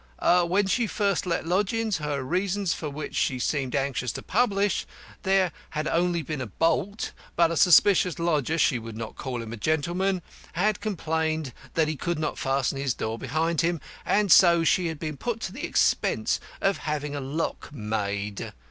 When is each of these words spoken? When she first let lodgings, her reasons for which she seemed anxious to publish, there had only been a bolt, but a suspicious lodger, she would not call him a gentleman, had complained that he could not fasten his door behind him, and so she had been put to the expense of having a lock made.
When 0.19 0.65
she 0.65 0.87
first 0.87 1.27
let 1.27 1.45
lodgings, 1.45 1.97
her 1.97 2.23
reasons 2.23 2.73
for 2.73 2.89
which 2.89 3.13
she 3.13 3.37
seemed 3.37 3.75
anxious 3.75 4.11
to 4.13 4.23
publish, 4.23 4.87
there 5.21 5.51
had 5.69 5.87
only 5.87 6.23
been 6.23 6.41
a 6.41 6.47
bolt, 6.47 7.11
but 7.35 7.51
a 7.51 7.55
suspicious 7.55 8.17
lodger, 8.17 8.57
she 8.57 8.79
would 8.79 8.97
not 8.97 9.15
call 9.15 9.43
him 9.43 9.53
a 9.53 9.57
gentleman, 9.57 10.23
had 10.53 10.81
complained 10.81 11.53
that 11.75 11.87
he 11.87 11.95
could 11.95 12.17
not 12.17 12.39
fasten 12.39 12.79
his 12.79 12.95
door 12.95 13.19
behind 13.19 13.61
him, 13.61 13.79
and 14.03 14.31
so 14.31 14.63
she 14.63 14.87
had 14.87 14.97
been 14.97 15.17
put 15.17 15.39
to 15.41 15.51
the 15.53 15.67
expense 15.67 16.39
of 16.61 16.79
having 16.79 17.15
a 17.15 17.21
lock 17.21 17.71
made. 17.71 18.53